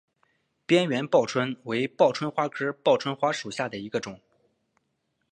[0.65, 4.19] 波缘报春为报春花科报春花属下的一个种。